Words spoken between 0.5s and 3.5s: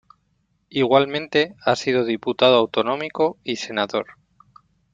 Igualmente ha sido diputado autonómico